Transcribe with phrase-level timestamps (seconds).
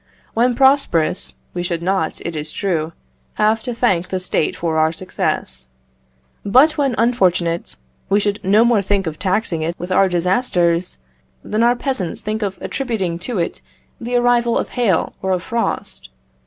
[0.33, 2.91] When prosperous, we should not, it is true,
[3.35, 5.67] have to thank the State for our success;
[6.43, 7.75] but when unfortunate,
[8.09, 10.97] we should no more think of taxing it with our disasters,
[11.43, 13.61] than our peasants think of attributing to it
[13.99, 16.09] the arrival of hail or of frost.